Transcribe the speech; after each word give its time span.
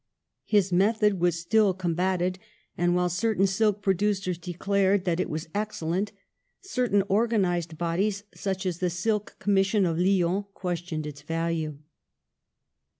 His 0.45 0.71
method 0.71 1.19
was 1.19 1.39
still 1.39 1.75
com 1.75 1.93
batted, 1.93 2.39
and, 2.75 2.95
while 2.95 3.07
certain 3.07 3.45
silk 3.45 3.83
producers 3.83 4.39
de 4.39 4.51
clared 4.53 5.05
that 5.05 5.19
it 5.19 5.29
was 5.29 5.47
excellent, 5.53 6.11
certain 6.59 7.03
organised 7.07 7.77
bodies 7.77 8.23
such 8.33 8.65
as 8.65 8.79
the 8.79 8.89
Silk 8.89 9.35
Commission 9.37 9.85
of 9.85 9.99
Lyons 9.99 10.45
questioned 10.55 11.05
its 11.05 11.21
value. 11.21 11.77